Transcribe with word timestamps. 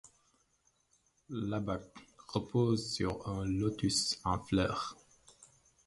L'abaque 1.29 1.93
repose 2.29 2.91
sur 2.91 3.29
un 3.29 3.45
lotus 3.45 4.17
en 4.23 4.39
fleur. 4.39 4.97